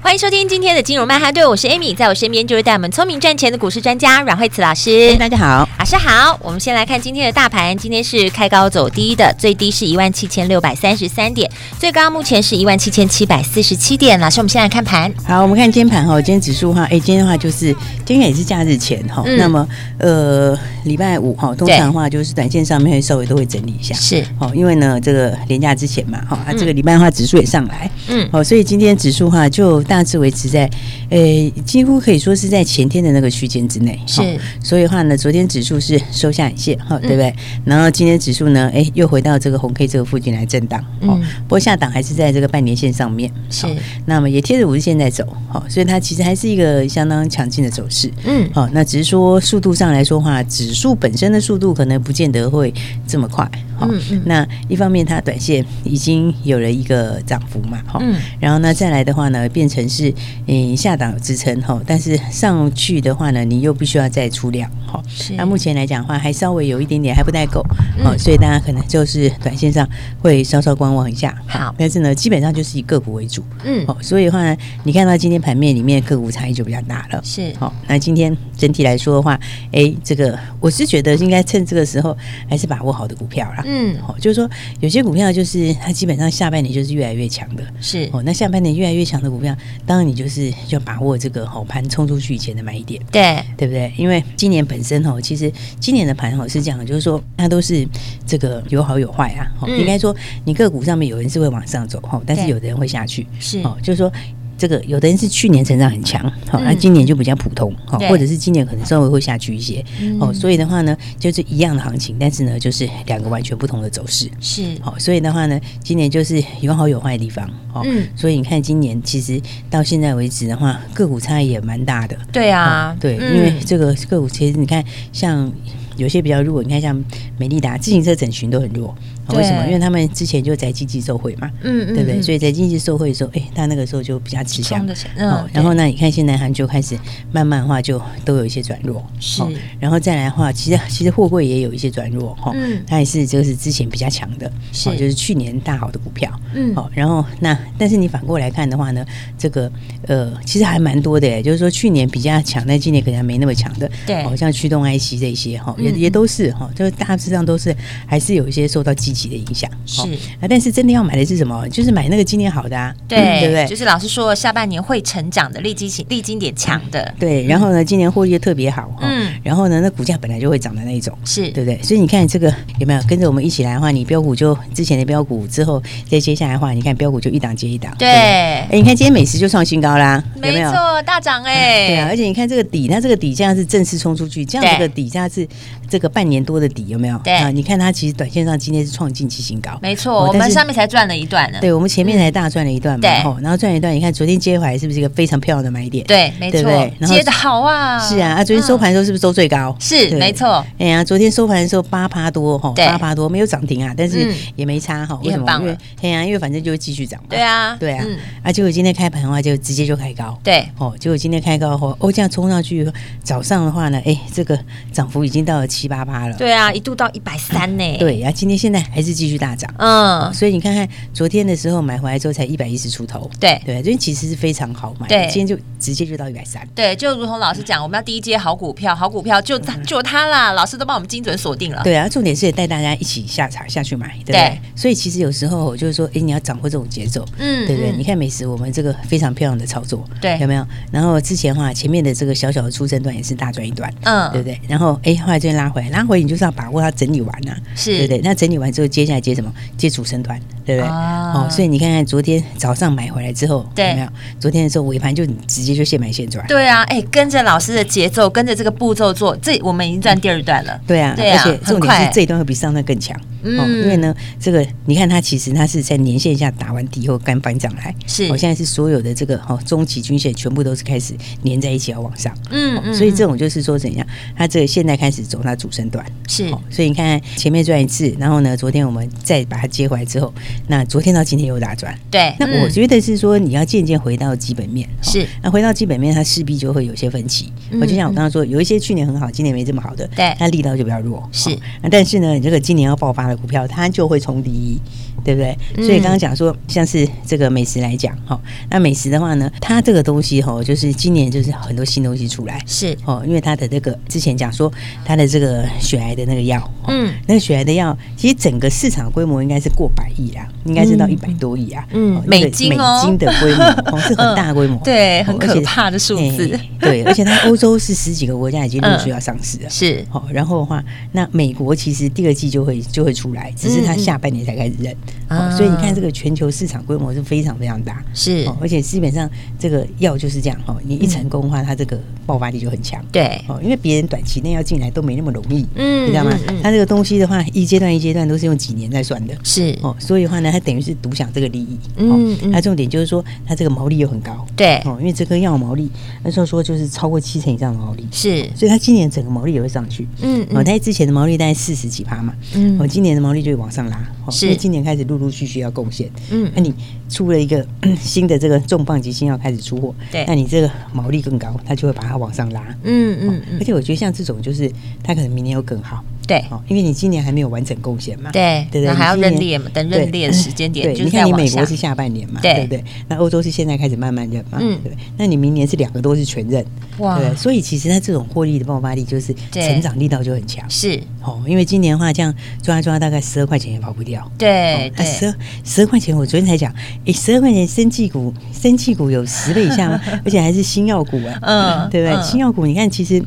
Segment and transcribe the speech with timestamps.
[0.00, 5.14] 欢迎收听今天的金融曼哈顿，我是 Amy，在我身边就是带我们聪明赚钱的股市专家阮慧慈老师。
[5.16, 6.38] 大家好，老师好。
[6.40, 14.18] 我们先来看今天的大盘，今天是开高走低的，最低是一万七千六百三十三点，最高目前是一万七千七百四十七点。
[14.18, 15.12] 老师，我们先来看盘。
[15.26, 17.74] 好，我们看今天盘哈，今天指数哈，哎，今天的话就是
[18.06, 30.04] 今天也是假日前哈，嗯、那么呃礼拜五哈，通常的话就是短线上面会稍微都会整理一下，是哦，因为呢这个连假之前嘛哈，啊这个礼拜的话指数也上来，嗯，哦，所以今天指数哈就大。
[30.08, 30.70] 致维持在，
[31.10, 31.18] 呃，
[31.66, 34.22] 几乎可以说是在前天的那个区间之内，是。
[34.62, 37.34] 所以的话呢，昨天指数是收下影线，哈，对不对？
[37.66, 43.66] 然后今天指数呢，哎，又回到这个红 K 这个附近来震荡，哦，不过下档还是在这个半年线上面，是。
[44.06, 52.72] 那么也贴着五日线在走，好，所以它其实还是一个相当强劲的走势，嗯，好，那只是说速度上来说的话，指数本身的速度可能不见得会
[53.06, 53.46] 这么快，
[53.82, 54.22] 嗯嗯。
[54.24, 59.77] 那一方面它短线已经有了一个涨幅嘛，哈，嗯，然后呢再来的话呢，变成。
[59.86, 60.10] 是，
[60.46, 65.02] 嗯，下档有支撑哈，但是上去的话呢，你又必须要再出量哈。
[65.36, 67.62] 那目前来讲的话，还稍微有一点点还不太够，
[68.02, 69.86] 好，所以大家可能就是短线上
[70.20, 71.36] 会稍稍观望一下。
[71.46, 79.38] 好，但是呢，基本上就是以个股为主，嗯，好，所以的话呢，你看到今天盘面里面个股差异就比较大了，是，好，那今天整体来说的话，
[79.72, 82.16] 哎，这个我是觉得应该趁这个时候
[82.48, 84.48] 还是把握好的股票啦，嗯，好，就是说
[84.80, 89.54] 有些股票就是它基本上下半年就是越来越强的，是，哦，那下半年越来越强的股票。
[89.86, 93.92] 当然，你就是要把握这个好盘冲出去以前的买点，对对不对？
[93.96, 97.86] 因为今年本身哦，其实今年的盘哦是这样的，就是说它都是
[98.26, 99.46] 这个有好有坏啊。
[99.66, 100.14] 应该说，
[100.44, 104.10] 你个股上面有人是会往上走哈，但是有的人会下去，是哦，就是说。
[104.58, 106.20] 这个有的人是去年成长很强，
[106.50, 109.80] 好、嗯，那今年就比较普通，好，或者是今年可能稍微会下去一些，
[110.18, 125.50] 哦、嗯，所以的话呢，就是一样的行情，但是呢，就是两个完全不同的走势，是，好，所以的话呢，今年就是有好有坏的地方，哦，嗯，所以你看今年其实到现在为止的话，个股差异也蛮大的，对啊，对，嗯、因为这个个股其实你看像。
[125.98, 126.96] 有些比较弱，你看像
[127.38, 128.94] 美利达自行车整群都很弱，
[129.36, 129.66] 为什么？
[129.66, 132.22] 因为他们之前就在经济受惠嘛，嗯对不对？
[132.22, 134.86] 所以在经济受惠的时候，哎，他那个时候就比较吃香。
[135.16, 136.98] 嗯，然后呢，你看现在他就开始
[137.32, 139.42] 慢慢的话就都有一些转弱，是。
[139.78, 146.90] 然后再来的话，其实其实货柜也有一些转弱哈，嗯，它也是就是之前比较强的，是，就是去年大好的股票，嗯，好。
[146.94, 149.04] 然后那但是你反过来看的话呢，
[149.36, 149.70] 这个
[150.06, 155.74] 呃其实还蛮多的，就是说去年比较强，但今年可能还没那么强的，对，好像驱动 IC 这些哈。
[155.78, 157.74] 也也都是哈，就是大致上都是
[158.06, 159.68] 还是有一些受到积极的影响。
[159.86, 161.66] 是啊，但是真的要买的是什么？
[161.70, 163.66] 就是买那个今年好的啊，对对不对？
[163.66, 167.14] 就是老师说下半年会成长的、利基型、利基点强的。
[167.18, 168.94] 对，然后呢，今年获利特别好。
[169.00, 171.82] 嗯，然后呢，那股价本来就会涨的那一种，是对不对？
[171.82, 177.94] 所以你看这个有没有跟着我们一起来的话，你标股就之前的标股之后再接下来的话，你看标股就一档接一档。
[177.98, 180.70] 对，哎，你看今天美食就创新高啦，有没有？
[180.70, 181.88] 没错，大涨哎。
[181.88, 185.48] 对啊，而且你看这个底，那这个底这样是正式冲出去，这样这个底价是。
[185.90, 187.18] 这个半年多的底有没有？
[187.24, 191.58] 对啊，你看它其实短线上今天是创近期新高，没错，我们上面才赚了一段呢。
[191.60, 193.10] 对，我们前面才大赚了一段嘛，对，
[193.42, 196.04] 然后赚了一段，你看昨天接回来是不是一个非常漂亮的买点？
[196.06, 196.62] 对，没错，
[197.06, 197.98] 接的好啊。
[197.98, 199.74] 是啊，啊，昨天收盘的时候是不是收最高？
[199.80, 200.64] 是，没错。
[200.78, 205.18] 哎呀，昨天收盘的时候八趴多哈，八趴多没有涨停啊，但是也没差哈。
[205.24, 205.58] 为什么？
[205.60, 207.26] 因为哎呀，因为反正就会继续涨嘛。
[207.30, 208.04] 对啊，对啊，
[208.42, 210.38] 啊，结果今天开盘的话就直接就开高。
[210.44, 212.86] 对，哦，结果今天开高后，哦，这样冲上去，
[213.22, 214.58] 早上的话呢，哎，这个
[214.92, 216.36] 涨幅已经到了七八趴了。
[216.36, 216.58] 对啊。
[216.58, 217.96] 啊，一度到一百三呢。
[217.98, 219.72] 对啊，今天现在还是继续大涨。
[219.78, 223.30] 嗯，所以你看看昨天的时候买回来之后才一百一十出头。
[223.38, 225.06] 对对，所以其实是非常好买。
[225.06, 226.66] 对，今天就直接就到一百三。
[226.74, 229.56] 对，就如同老师讲，我们要第一接好股票，好股票就
[229.86, 230.50] 就它啦。
[230.50, 231.80] 老师都帮我们精准锁定了。
[231.84, 234.58] 对啊，重点是也带大家一起下场下去买，对不对？
[234.74, 237.92] 所以其实有时候就是说，哎，你要掌握这种节奏，嗯，对不对？
[237.96, 240.66] 你看美食，我们这个非常漂亮的操作，对，有没有？
[240.90, 244.60] 然后之前的话，前面的这个小小的出生段也是大赚一段，嗯，对不对？
[244.66, 248.20] 然后哎，后来这边拉回来，拉回你就是要把握它整理完啊，是对对。
[248.24, 249.52] 那整理完就，接下来接什么？
[249.76, 250.40] 接主升团。
[250.68, 250.90] 对不对？
[250.90, 254.08] 哦，所以你看看昨天早上买回来之后，对，有没有？
[254.38, 256.46] 昨天的时候尾盘就直接就现买现赚。
[256.46, 260.78] 对啊，哎，跟着老师的节奏，跟着这个步骤做，这我们已经赚第二段了。
[260.86, 263.18] 对啊，对啊，而且重点是这一段会比上段更强。
[263.42, 272.34] 嗯，因为呢，这个你看它其实它是在年线下打完底后刚翻涨来，是，我现在是所有的这个哈中期均线全部都是开始连在一起要往上。
[272.50, 274.06] 嗯嗯，所以这种就是说怎样，
[274.36, 276.04] 它这个现在开始走它主升段。
[276.26, 280.34] 是，所以你看前面赚一次，然后呢，昨天我们再把它接回来之后，
[280.66, 281.96] 那昨天到今天又大赚。
[282.10, 284.88] 对，那我觉得是说你要渐渐回到基本面。
[285.00, 287.52] 是，那回到基本面，它势必就会有些分歧。
[287.80, 291.28] 我就像我刚刚说，有一些去年很好，今年没这么好的，对，它力道就比较弱。
[291.32, 294.78] 是，那但是呢，你这个今年要爆发的股票，它就会冲第一。
[295.24, 295.56] 对不对？
[295.84, 302.96] 所以刚刚讲说，像是这个美食来讲，哈，那美食的话呢，它这个东西哈，就是今年就是很多新东西出来，是。
[303.04, 304.72] 哦，因为它的这个之前讲说
[305.04, 320.04] 它的这个血癌的那个药，嗯，那个血癌的药，其实整个市场规模应该是过百亿啊，应该是到一百多亿啊，嗯，美金美金的规模 哦，是很大规模，对，很可怕的数字，对，而且它欧洲是十几个国家已经陆续要上市了， 是。
[320.12, 320.82] 哦，然后的话，
[321.12, 324.94] 那美国其实第二季就会就会出来，只是它下半年才开始认。
[325.28, 329.28] 哦，所以你看这个全球市场规模是非常非常大，是，而且基本上
[329.58, 336.30] 这个药就是这样哈，你一成功的话，它这个爆发力就很强，对，哦，因为别人短期内要进来都没那么容易，嗯，你知道吗？
[336.62, 345.90] 它这个东西的话，一阶段一阶段都是用几年在算的，是，哦，所以的话呢，它等于是独享这个利益，嗯，它重点就是说它这个毛利又很高，对，哦，因为这颗药毛利
[346.22, 356.10] 那时候说就是超过七成以上的毛利，是，所以它今年整个毛利也会上去，嗯，哦，它之前的毛利大概四十几趴嘛，嗯，哦，今年的毛利就会往上拉，是，因为今年开始陆陆续续要贡献。
[356.30, 356.74] 嗯，那你
[357.08, 357.66] 出了一个
[358.00, 362.62] 新的这个重磅级新药开始出货，对，那你这个毛利更高，它就会把它往上拉。
[362.84, 364.70] 嗯嗯嗯，而且我觉得像这种就是
[365.02, 366.04] 它可能明年又更好。
[366.28, 370.86] 对，因为你今年还没有完整贡献嘛，对对对，还要认列嘛，等认列的时间点。
[370.94, 372.84] 对，你看你美国是下半年嘛，对不对？
[373.08, 374.96] 那欧洲是现在开始慢慢认嘛，对不对？
[375.16, 376.62] 那你明年是两个都是全认，
[376.98, 385.34] 哇，对，所以其实它这种获利的爆发力就是成长力道就很强，是哦，因为今年的话这样抓抓大概十二块钱也跑不掉，对对，十二
[385.64, 386.70] 十二块钱，我昨天才讲，
[387.06, 389.98] 诶，十二块钱生技股，生技股有十倍以下吗？
[390.26, 392.22] 而且还是新药股啊，嗯，对不对？
[392.22, 393.22] 新药股你看其实。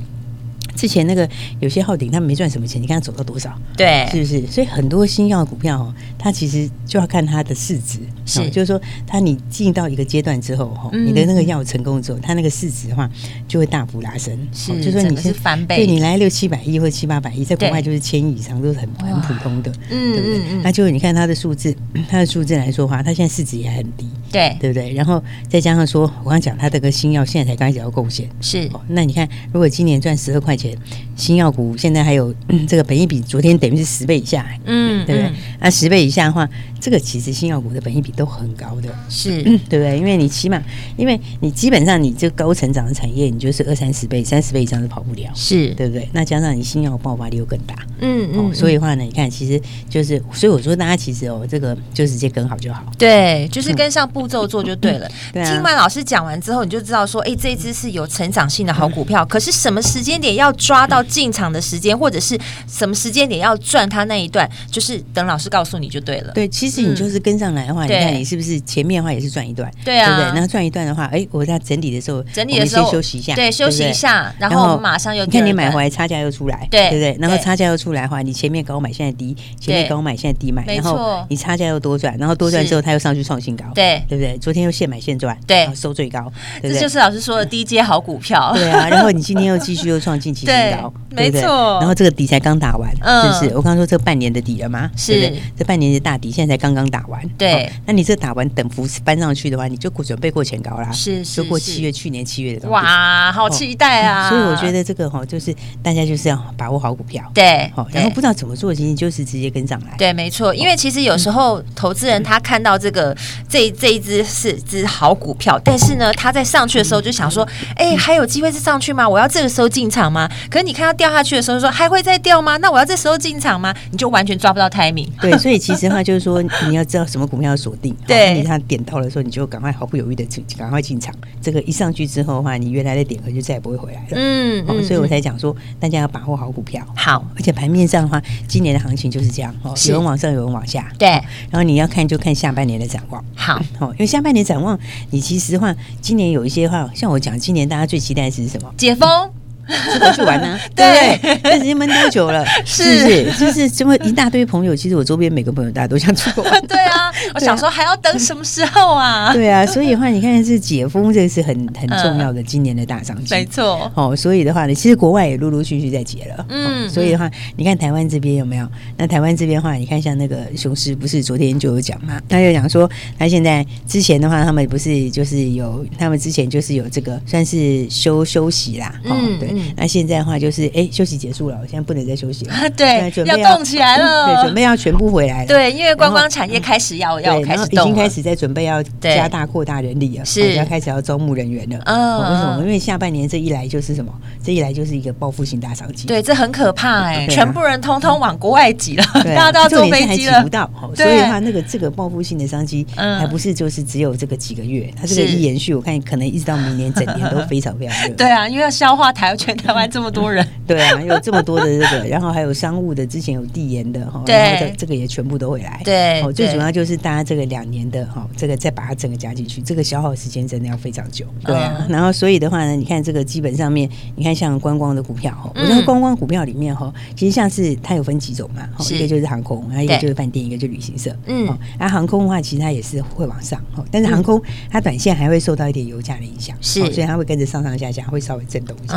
[0.75, 1.27] 之前那个
[1.59, 3.53] 有些浩鼎他们没赚什么钱，你看他走到多少？
[3.77, 4.45] 对，是不是？
[4.47, 13.09] 所以很多新药股票哦，它其实就要看它的市值，是，就是说它你进到一个阶段之后哈，你的那个药成功之后，它那个市值的话
[13.47, 20.61] 就会大幅拉升，是，就说你是翻倍，对你来六七百亿或七八百亿，在国外就是千亿以上都是很很普通的，嗯，对不对？
[20.63, 21.75] 那就你看它的数字，
[22.09, 24.93] 它的数字来说话，它现在市值也很低，对，对不对？
[24.93, 30.77] 然后再加上说，我刚讲他这个新药现在才刚开始要贡献，是，那你看如果今年赚十二块钱。
[31.13, 32.33] 新药股现在还有
[32.67, 35.31] 这个本益比，昨天等于是十倍以下，嗯，对不对？
[35.59, 36.49] 那十倍以下的话，
[36.79, 39.99] 这个其实新药股的本益比都很高的，是，对不对？
[39.99, 40.59] 因为你起码，
[40.97, 45.67] 因为你基本上你这高成长的产业，你就是二三十倍、三十倍以上都跑不了，是。
[45.75, 46.09] 对不对？
[46.11, 55.09] 那加上你新药爆发力又更大，嗯嗯，所以的话呢，你看，其实就是，所以我说大家其实哦，这个就直接跟好就好，对，就是跟上步骤做就对了。
[55.33, 62.37] 听完老师讲完之后，你就知道说，哎，这一支是有成长性的好股票，可是什么时间点要抓到进场的时间，或者是
[62.67, 66.31] 什么时间点要赚它那一段，就是等老师告诉你就对了。
[66.33, 70.33] 对，其实你就是跟上来的话，你看你是不是前面的话也是赚一段，对啊，对不对？
[70.33, 77.17] 然后赚一段的话，哎，我在整理的时候，整理的时候休息一下，对，休息一下，然后马上又你看你买回来差价又出来，对对不对？
[77.19, 84.37] 然后差价又出来的话，你前面高买现在低，前面高买现在低买，然后你差价又多赚，然后多赚之后它又上去创新高，对对不对？
[84.39, 86.29] 昨天又现买现赚，对，收最高，
[86.61, 88.89] 这就是老师说的低阶好股票，对啊。
[88.89, 91.79] 然后你今天又继续又创近期新高， 没错。
[91.79, 93.55] 然后这个底才刚打完，是不是？
[93.55, 94.91] 我刚刚说这半年的底了吗？
[94.97, 97.25] 是，这半年的大底现在才刚刚打完。
[97.37, 100.91] 对，那你这打完等幅搬上去的话，你就准备过前高啦。
[100.91, 102.67] 是，就过七月去年七月的。
[102.67, 104.27] 哇，好期待啊！
[104.27, 107.23] 所以我觉得这个哈，就是大家就是要把握好股票。
[107.33, 109.95] 对，好，然后不知道怎么做，其实就是直接跟上来。
[109.97, 110.53] 对，没错。
[110.53, 113.15] 因为其实有时候投资人他看到这个
[113.47, 119.07] 这这一支是只好股票，但是呢，他在上去的时候就想说，哎，还有机会是上去吗？
[119.07, 120.29] 我要这个时候进场吗？
[120.49, 122.57] 可是你看它掉下去的时候，说还会再掉吗？
[122.57, 123.73] 那我要这时候进场吗？
[123.91, 125.07] 你就完全抓不到 timing。
[125.21, 127.95] 对，所以其实的话就是说，你要知道什么股票要锁定。
[128.07, 131.13] 对，你它点到的时候，你就赶快毫不犹豫的进，赶快进场。
[131.41, 134.07] 这个一上去之后的话，你原来的点可就再也不会回来了。
[134.11, 136.81] 嗯，哦，所以我才讲说，大家要把握好股票。
[136.95, 140.91] 好，而且盘面上的话，今年的行情就是这样哦，有人往上，有人往下。
[140.97, 141.09] 对，
[141.49, 143.23] 然后你要看就看下半年的展望。
[143.35, 144.79] 好，哦，因为下半年展望，
[145.09, 148.73] 你其实话，今年有一些话，像我讲，今年大家最期待的是什么？
[148.77, 149.40] 解封。
[149.67, 150.59] 出国去玩 呢？
[150.75, 152.45] 对，但是闷多久了？
[152.65, 153.31] 是不是？
[153.39, 156.43] 就是这么一大堆朋友，其实我周边每个朋友大家都想出国。
[156.67, 159.31] 对啊，我想说还要等什么时候啊？
[159.33, 163.33] 对啊，所以的话，你看是解封，这个是很很重要的今年的大商机。
[163.33, 163.91] 没错。
[163.95, 166.45] 哦，所以的话呢，其实国外也陆陆续续在解了。
[166.49, 166.89] 嗯。
[166.89, 168.67] 所以的话，你看台湾这边有没有？
[168.97, 172.19] 那台湾这边的话，你看像那个雄狮，不是昨天就有讲嘛？
[172.27, 178.93] 他就讲说，他现在之前的话，他们不是就是有，他们之前就是有这个算是休休息啦。
[179.05, 179.39] 嗯。
[179.39, 179.50] 对。
[179.75, 182.53] 那现在的话就是，哎，休息结束了，我现在不能再休息了。
[182.75, 183.11] 对。
[183.25, 184.25] 要动起来了。
[184.27, 185.47] 对，准备要全部回来了。
[185.47, 191.79] 对，因为观光产业开始要要开始动，已经开始在准备要加大扩大人力了，是要开始要招募人员了。
[191.85, 192.19] 嗯。
[192.19, 192.63] 为什么？
[192.63, 194.11] 因为下半年这一来就是什么？
[194.43, 196.07] 这一来就是一个报复性大商机。
[196.07, 199.03] 对，这很可怕哎，全部人通通往国外挤了，
[199.35, 200.69] 大家都要坐飞机了，挤不到。
[200.95, 208.13] 所以的话，那个这个报复性的商机，还不是就是只有这个几个月，它这个一延续，我看可能一直到明年整年都非常非常热。
[208.15, 210.45] 对啊，因为要消化台全台湾这么多人。
[210.67, 215.81] 对啊，有这么多的这个， 然后还有商务的，之前有递延的哈，然后这这个也全部都会来。
[215.83, 221.25] 对，哦最主要就是大家这个两年的哈，这个再把它整个加进去，这个消耗时间真的要非常久。
[221.43, 231.15] 对啊，然后所以的话呢，你看这个基本上面，你看像观光的股票哈，我觉得观光股票里面哈，其实像是它有分几种嘛，一个就是航空，还有一个就是饭店，一个就旅行社。
[231.25, 231.45] 嗯，
[231.79, 238.93] 然后航空的话，其实它也是会往上哈，但是航空它短线还会受到一点油价的影响，是，所以它会跟着上上下下，会稍微震动一下。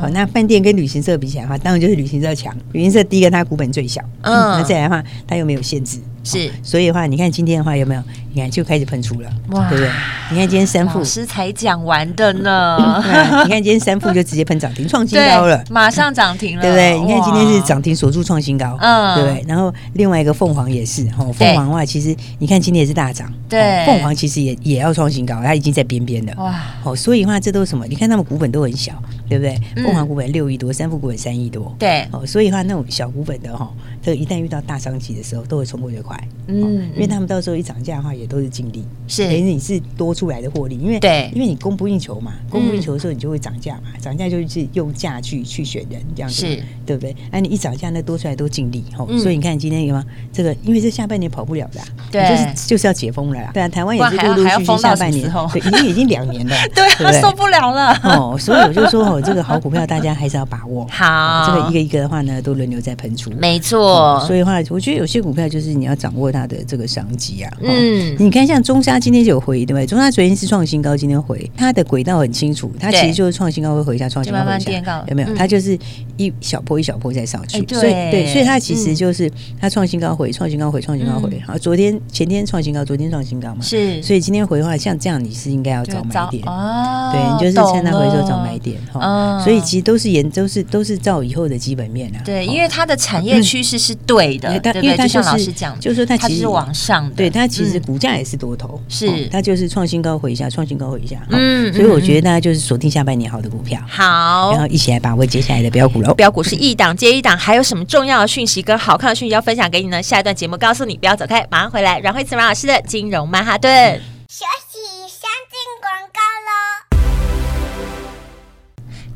[0.00, 2.56] 好，那饭店跟旅行社比起来的话，当然就是旅行社强。
[2.72, 5.98] 旅行社第一个它股本最小，嗯，那再来的话，它又没有限制。
[6.22, 8.02] 是，所以的话，你看今天的话有没有？
[8.32, 9.90] 你看就开始喷出了，哇，对不对？
[10.30, 11.00] 你看今天三副。
[11.00, 13.02] 老师才讲完的呢，
[13.44, 16.96] 你看今天三副就直接喷涨停创新高了，马上涨停了，对不对？
[17.00, 19.44] 你看今天是涨停锁住创新高，嗯，对不对？
[19.48, 27.84] 然后另外一个凤凰也是，哈，凤凰的话其实你看今天也是大涨，对，凤凰其实也也要创新高，它已经在边边了，哇，哦，所以的话这都是什么？
[27.88, 28.92] 你看他们股本都很小，
[29.28, 29.60] 对不对？
[29.82, 33.68] 凤凰股本六亿多，三副股本三亿多，对，哦，所以的话那种小股本的哈，
[34.02, 36.18] 这个一旦遇到大商机的时候，都会冲过最快。
[36.46, 40.78] 嗯，因为他们到时候一涨价的话，也都是净利，是等于你是多出来的获利。
[40.78, 46.46] 因为对，因为你供不应求嘛，供不应求的时候，你就会涨价嘛，涨价就是用价去去选人，这样子，
[46.86, 47.14] 对不对？
[47.30, 49.06] 那你一涨价，那多出来都净利，哦。
[49.18, 50.04] 所以你看今天有吗？
[50.32, 51.80] 这个因为这下半年跑不了的，
[52.10, 53.50] 对，就是就是要解封了啦。
[53.52, 57.92] 对啊，台湾也是陆陆续续下半年，对，已经已经两年了， 对，受不了了。
[58.02, 60.86] 哦，所以我就说哦，这个好股票大家还是要把握。
[60.90, 63.89] 好，这个一个一个的话呢，都轮流在喷出，没错。
[64.26, 66.40] 所以的话，我觉得有些股票就是你要掌握它。
[66.50, 69.86] 的这个商机啊，嗯，你看像中沙今天就有回，对不对？
[69.86, 75.32] 中沙昨天是创新高，今天回，它的轨道很清楚，它其实就是创新高会回一下，创新高回一下，有没有？
[75.36, 75.78] 它就是
[76.16, 79.30] 一小波一小波再上去，所以对，所以它其实就是
[79.60, 81.40] 它创新高回，创新高回，创新高回。
[81.46, 86.42] 好，昨天前天创新高，昨天创新高嘛，是，所以今天回的话，像这样你是应该要找买点。
[86.46, 94.48] 哦，对，你就是趁它回的时候找买点哈，所以其实都是沿都是都是照以后的基本面啊，对，因为它的产业趋势是对的，
[94.80, 96.20] 因为它像老师讲，就是说它。
[96.20, 106.12] 其实往上的，对它其实股价也是多头，是它就是创新高回一下，创新高回一下，嗯，所以我觉得大家就是锁定下半年好的股票，好，然后一起来把握接下来的标股喽。
[106.12, 110.02] 标股是一档接一档，还有什么重要的讯息跟好看的讯息要分享给你呢？
[110.02, 111.98] 下一段节目告诉你，不要走开，马上回来。
[111.98, 114.00] 阮慧慈阮老师的金融曼哈顿。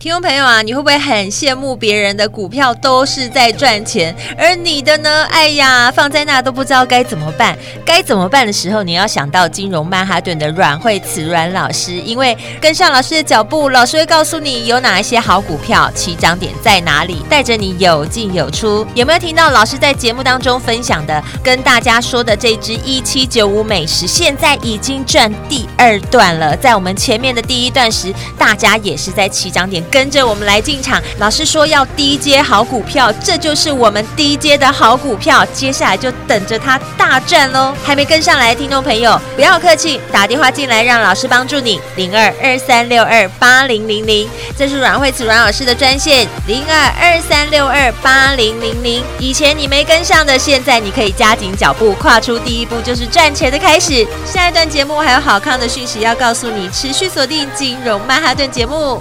[0.04, 5.24] 听众朋友啊，你会不会很羡慕别人的股票都是在赚钱，而你的呢？
[5.30, 7.56] 哎呀，放在那都不知道该怎么办。
[7.86, 18.86] 该怎么办的时候，你要想到金融曼哈顿的阮慧慈阮老师，因为跟上老师的脚步，老师会告诉你有哪一些好股票，起涨点在哪里，带着你有进有出。
[18.94, 26.54] 有没有听到老师在节目当中分享的，跟大家说的这支一七九五美食，现在已经赚第二段了。
[26.54, 29.82] 在我们前面的第一段时，大家也是在起涨点。
[29.94, 37.72] 跟着我们来进场，老师说要低阶好股票，这就是我们低阶的好股票，接下来就等着它大赚喽！
[37.84, 49.00] 还没跟上来听众朋友，不要客气，打电话进来让老师帮助你，零二二三六二八零零零，这是阮慧慈阮老师的专线，零二二三六二八零零零。
[49.20, 54.04] 以前你没跟上的，现在你可以加紧脚步，跨出第一步就是赚钱的开始。
[54.26, 59.00] 下一段节目还有好康的讯息要告诉你，持续锁定金融曼哈顿节目。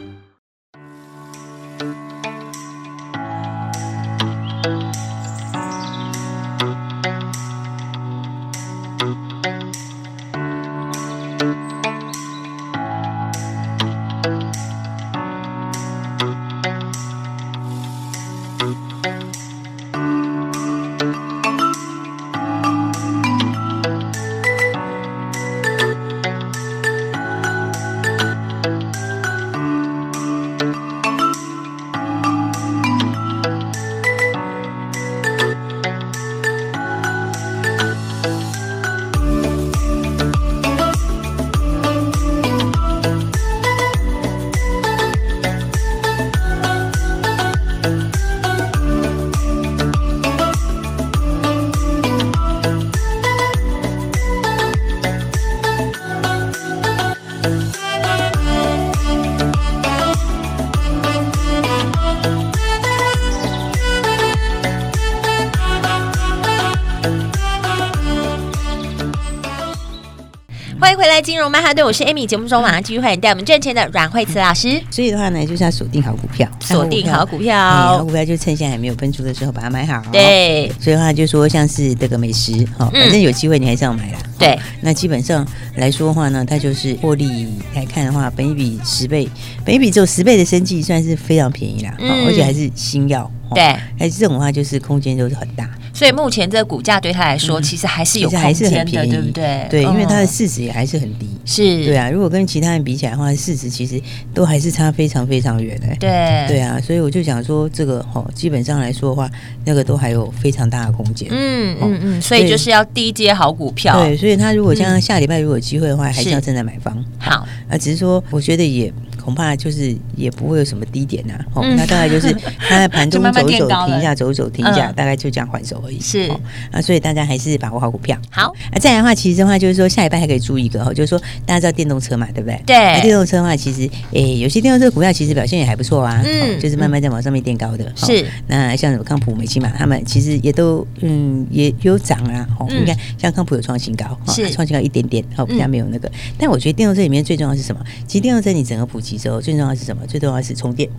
[71.41, 72.23] 融曼哈顿，我是 Amy。
[72.23, 74.79] 节目中马上继续欢迎带我们赚钱的阮慧慈老师。
[74.91, 80.03] 所以的话呢，就是要锁定好股票，锁定好股票，好股票就趁现在还没有喷出的时候把它买好。
[80.11, 84.19] 对，所以的话就说像是这个美食，哈，反正有机会你还是要买啦。
[84.37, 85.43] 对，那基本上
[85.77, 89.27] 来说的话呢，它就是获利来看的话，本一比十倍，
[89.65, 91.95] 本一比只有十倍的生计算是非常便宜啦，
[92.27, 93.29] 而且还是新药。
[93.55, 95.67] 对，还是这种的话就是空间都是很大。
[96.01, 99.67] 所以目前这个股价对他来说，其实还是有空间的，对不对？
[99.69, 101.29] 对，因为它的市值也还是很低。
[101.45, 102.09] 是，对啊。
[102.09, 104.01] 如果跟其他人比起来的话，市值其实
[104.33, 105.85] 都还是差非常非常远的。
[105.99, 106.81] 对，对啊。
[106.81, 109.29] 所以我就想说，这个哈，基本上来说的话，
[109.63, 111.29] 那个都还有非常大的空间。
[111.29, 112.19] 嗯嗯嗯。
[112.19, 114.03] 所以就是要低阶好股票。
[114.03, 116.97] 对，所以他如果像下礼拜如果有机会的话，还是要正在买方。
[117.19, 118.91] 好啊，只是说我觉得也。
[119.23, 122.33] 恐怕就是也不会有什么低点呐，哦，那大概就是
[122.67, 125.99] 它在盘中走一走，停一下，走一走，停一下，大概就这样还手而已。
[125.99, 126.31] 是
[126.71, 128.17] 啊，所以大家还是把握好股票。
[128.29, 132.61] 好啊，再来的话，其实的话就是说，下一拜还可以注意一个哈，就是说大家知道电动车嘛，对不对？
[132.65, 133.01] 对。
[133.01, 137.91] 电动车的话，其实诶，有些电动车股票其实表现也还不错啊，嗯，就是慢慢在往上面垫高的。
[137.95, 138.25] 是。
[138.47, 142.47] 那像什么康普、美琪玛，他们其实也都嗯也有涨啊。
[142.59, 146.11] 哦，你看像康普有创新高，是创新高一点点，哦，比较没有那个。
[146.37, 147.81] 但我觉得电动车里面最重要是什么？
[148.07, 150.05] 其实电动车你整个普及之后，最重要是什么？
[150.07, 150.89] 最重要是充电。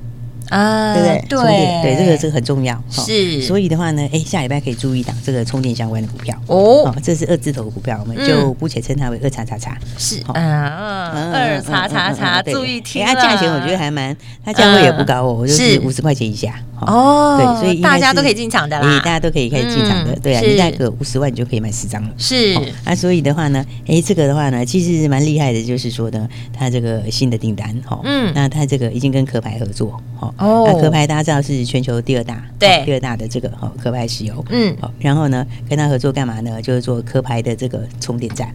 [0.52, 1.24] 啊，对不对？
[1.30, 2.78] 充电，对这个这个很重要。
[2.90, 6.94] 是，所以的话呢，哎，下礼拜可以注意档这个充电相关的股票哦。
[7.02, 9.76] 这是二字头的股票，我们就姑且称它为二叉叉叉。
[9.96, 13.02] 是啊，二叉叉叉，注意听。
[13.06, 16.54] 它价钱我觉得还蛮，它价位也不高哦，就是五十块钱以下。
[16.82, 18.98] 哦，对，所以大家都可以进场的啦。
[19.04, 22.10] 大家都可以开始进场的，对啊，你大概个五十万你就可以买十张了。
[22.18, 30.34] 是，那所以的话呢，哎，这个的话呢，其实蛮厉害的，就是说呢，它这个新的订单，哈，嗯，那它这个已经跟壳牌合作，哈。
[30.42, 36.60] 哦，那壳牌大家知道是全球第二大，对，第二大的这个哈壳牌石油，嗯，好，然后呢，跟他合作干嘛呢？
[36.60, 38.52] 就是做壳牌的这个充电站。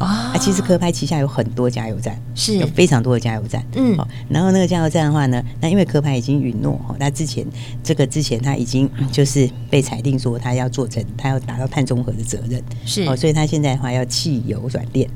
[0.00, 2.56] 啊，其实壳牌旗下有很多加油站，是。
[2.56, 3.62] 有非常多的加油站。
[3.74, 7.46] 嗯，好，然后那个加油站的话呢，那因为壳牌已经允诺，哈，那之前
[7.84, 13.04] 这个之前他已经 就是被裁定说他要做成，他要达到碳中和的责任，是。
[13.04, 15.06] 哦，所以他现在的话要汽油转电，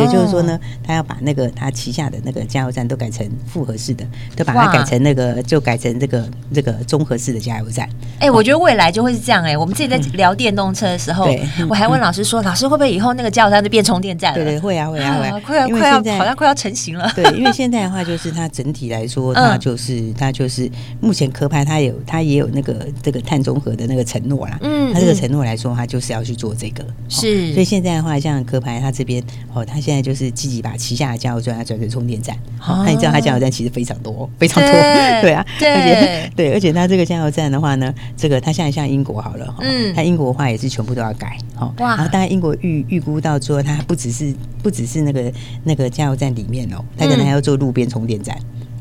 [0.00, 7.88] 也就是说呢，他要把那个他旗下的那个加油站都改成复合式的，都把它改成那个就改成这个这个综合式的加油站。
[8.18, 9.56] 哎，我觉得未来就会是这样哎。
[9.56, 11.28] 我们自己在聊电动车的时候，
[11.68, 14.31] 我还问老师说，老师会不会以后那个加油站就变充电站？
[14.34, 17.10] 对对，会啊会啊会啊，快要快要好像快要成型了。
[17.14, 24.58] 对，因为现在的话就是它整体来说，它就是它就是目前壳牌它有它也有那个这个碳中和的那个承诺啦。
[24.62, 26.84] 嗯，它这个承诺来说，它就是要去做这个。
[27.08, 32.36] 是，所以现在的话，像壳牌它这边哦，它现在就是积极把旗下的加油站转成充电站。
[32.58, 34.72] 好，那你知道它加油站其实非常多，非常多。
[35.22, 41.36] 对啊，对，而 且对，而且它这个加油站的话呢，这个它现在像英国好了，嗯，它英国的话也是全部都要改。
[41.54, 44.21] 好，哇，然后当然英国预预估到说，它不只是
[44.62, 45.32] 不只是那个
[45.64, 48.36] 那个加油站里面哦，他可能还要做路边充电站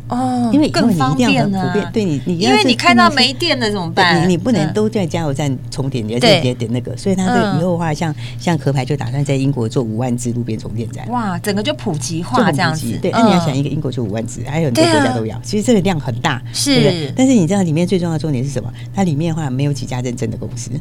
[0.08, 1.74] 哦，因为更方便呢。
[1.94, 4.24] 对你，你因为你看到没电了怎么办？
[4.24, 6.98] 你你不能都在加油站充电，你要点点点那个。
[6.98, 11.10] 所以它这以后的话，像像壳牌就打算在英国做五万支路边充电站。
[11.10, 12.92] 哇，整个就普及化这样子。
[13.02, 15.40] 对，那你要想一个英国就五万支，还有很多国家都要。
[15.42, 17.14] 其实这个量很大，是。
[17.16, 18.70] 但是你知道里面最重要的重点是什么？
[18.94, 20.72] 它里面的话没有几家认证的公司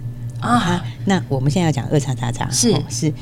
[0.40, 0.84] 啊。
[1.04, 3.12] 那我们现在要讲二叉叉叉，是是。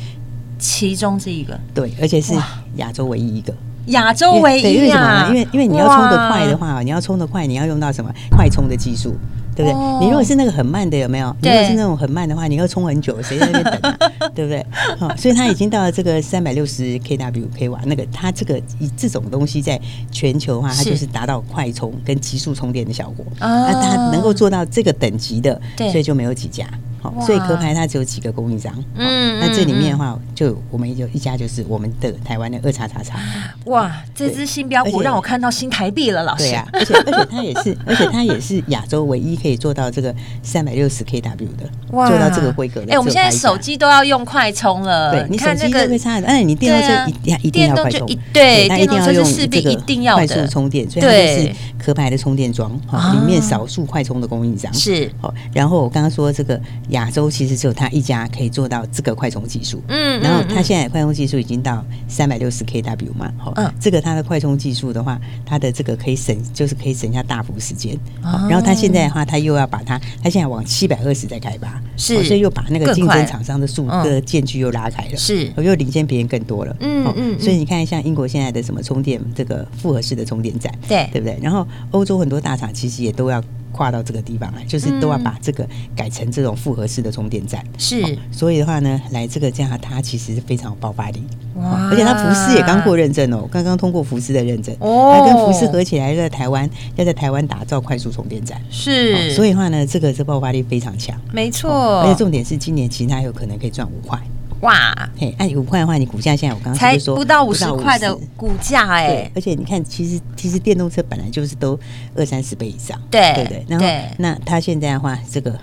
[0.58, 2.34] 其中这一个对，而且是
[2.76, 3.54] 亚洲唯一一个
[3.86, 4.78] 亚洲唯一。
[4.78, 5.28] 为什么呢？
[5.28, 9.16] 因为因为你要充得快的话，你要充得快，你要用到什么快充的技术，
[9.56, 9.98] 对不对？
[10.00, 11.34] 你如果是那个很慢的，有没有？
[11.40, 13.98] 你如果是那种很慢的话，你要充很久，谁在那边等啊？
[14.34, 14.64] 对不对？
[14.98, 19.80] 好，所以它已经到了这个三百六十 kW 可以瓦，那个它这个以这种东西在
[20.12, 23.24] 全球的话，它就是达到快充跟急速充电的效果。
[23.40, 26.66] 那它能够做到这个等级的，所以就没有几家。
[27.00, 28.72] 好，所以壳牌它只有几个供应商。
[28.96, 33.18] 嗯，那这里面的话，就我们有一家就是我们的台湾的二叉叉叉。
[33.66, 36.44] 哇，这支新标股让我看到新台币了，老师。
[36.44, 41.22] 对呀，而且而且它也是，而且它也是亚洲唯一可以做到这个三百六十 kW
[41.56, 42.92] 的，做到这个规格的。
[42.92, 45.12] 哎，我们现在手机都要用快充了。
[45.12, 48.08] 对，你手机都会插，哎，你电动车一定一定要快充。
[48.32, 49.76] 对，它一定要用这个
[50.14, 55.10] 快速充电，所以它就是壳牌的充电桩，哈，里面少数快充的供应商是。
[55.20, 56.58] 好，然后我刚刚说这个。
[56.90, 81.38] 亚洲其实只有他一家可以做到这个快充技术，嗯，然后他现在快充技术已经到三百六十 kW 嘛，好，嗯，这个它的快充技术的话，它的这个可以省，就是可以省下大幅时间，好，然后他现在的话，他又要把它，他现在往七百二十在开发，是，所以又把那个竞争厂商的数的间距又拉开了，是，又领先别人更多了，嗯嗯，所以你看像英国现在的什么充电这个复合式的充电站，对，对不对？
[81.42, 83.42] 然后欧洲很多大厂其实也都要。
[83.78, 85.64] 跨到这个地方来，就是都要把这个
[85.94, 87.64] 改成这种复合式的充电站。
[87.78, 91.22] 是，所以的话呢，来这个这样，它其实是非常有爆发力。
[91.54, 91.88] 哇！
[91.88, 94.74] 而且它福斯也刚过认证哦，刚刚通过福斯的认证。
[94.80, 95.14] 哦。
[95.16, 98.60] 它跟福斯合起来，在台湾要在台湾打造快速充电站。
[98.68, 99.30] 是。
[99.30, 101.16] 所以的话呢，这个是爆发力非常强。
[101.32, 102.00] 没错。
[102.00, 104.20] 而且重点是，今年其实它有可能可以赚五块。
[104.60, 111.78] 哇，嘿，按五块的话，你股价现在我刚刚才不到五十块的股价哎、欸，而且你看，其实其实电动车本来就是都
[112.16, 113.86] 二三十倍以上，对对对，然后
[114.18, 115.58] 那它现在的话，这个。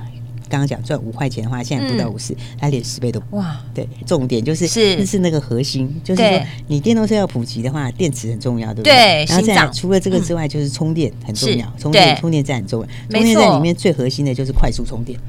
[0.49, 3.60] 刚刚讲赚五块钱的话，现在不到五十、嗯，它连十倍都不哇！
[3.73, 8.93] 对，重点就是是是那个核心，就是说你电动车要普及的话，电池很重要，对不对？
[8.93, 9.25] 对。
[9.25, 12.88] 然后再除了这个之外，就是充电很重要，充电充电站很重要。
[13.10, 15.19] 充电站里面最核心的就是快速充电，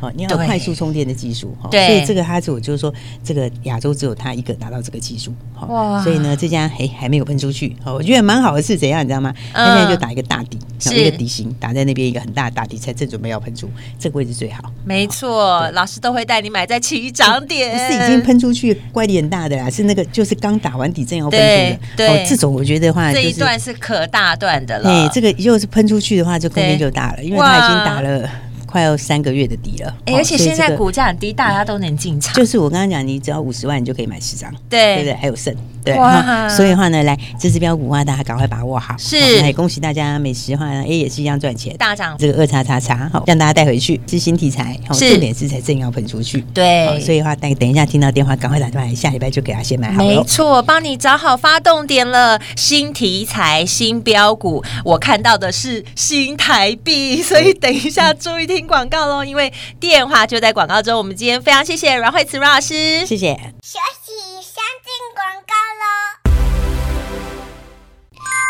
[0.00, 1.70] 哦，你要有快速充电的技术哈。
[1.70, 5.32] 所以这个它是我就是说，这个亚洲只有它一个拿到这个技术。
[5.68, 6.02] 哇！
[6.02, 9.34] 所以呢，这家还还没有喷出去，哦，我觉得蛮好的是怎样，你知道吗？
[9.52, 14.63] 它现在就打一个大底，然后一个底型打在那边一个很大的大底，才正准备要喷出，这个位置最好。
[14.84, 21.78] 没错，老师都会带你买在起涨点，不是已经喷出去，乖离很大的啦，是那个就是刚打完底正要喷出的。
[21.96, 24.90] 对，哦，这种我觉得话，这一段是可大段的了。
[24.90, 28.28] 哎，这个又是喷出去的话，就空间就大了，因为它已经打了。
[28.66, 32.34] 快要三个月的底了，而且现在股价很低，大家都能进场。
[32.34, 35.14] 就是我刚刚讲，你只要五十万，你就可以买十张，对，对不对？
[35.14, 35.94] 还有剩，对。
[35.94, 38.94] 哇所以的话呢，来这支标股的话，大家赶快把握好。
[38.98, 42.16] 是，来恭喜大家，美食的话呢，哎，也是一样赚钱，大涨。
[42.18, 46.40] 这个二叉叉叉，好，让大家带回去，是新题材，好，重点是才正要喷出去。
[46.52, 49.98] 对，所以的话，等等一下听到电话，赶快打电话来，下礼拜就给他先买好。
[49.98, 59.52] 没错，帮你找好发动点了，新题材、新标股，我看到的是新台币，所以等一下注意听广告喽，因为。
[59.80, 63.38] 电话就在广告中，我们今天非常谢谢阮慧慈阮老师，谢谢。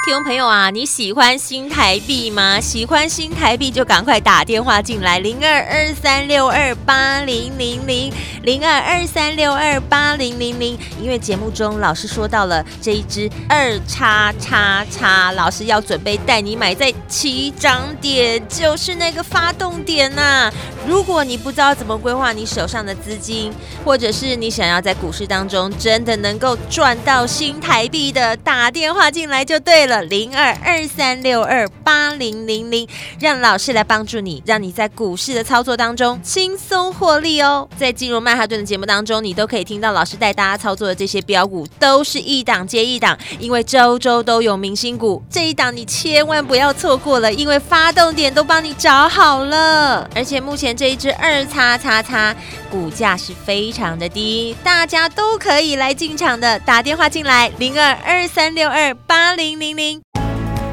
[0.05, 2.61] 听众朋友啊，你喜欢新台币吗？
[2.61, 8.13] 喜欢新台币就赶快打电话进来，零二二三六二八零零零
[8.43, 10.79] 零二二三六二八零零零。
[11.01, 20.53] 因为节目中老师说到了这一支二叉叉叉，老师要准备带你买在起涨点，就是那个发动点呐、
[20.87, 23.51] 如果你不知道怎么规划你手上的资金，
[23.83, 29.94] 或者是你想要在股市当中真的能够赚到新台币的，打电话进来就对了。
[30.03, 32.87] 零二二三六二八零零零，
[33.21, 37.69] 让老师来帮助你，让你在股市的操作当中轻松获利哦。
[37.79, 45.23] 在进入曼哈顿的节目当中，你都可以听到老师带大家操作的这些标股，都是一档接一档，因为周周都有明星股。
[45.31, 52.35] 这一档你千万不要错过了，因为发动点都帮你找好了，而且目前这一支二叉叉叉
[52.71, 56.59] 股价是非常的低，大家都可以来进场的。
[56.61, 59.84] 打电话进来，零二二三六二八零零零。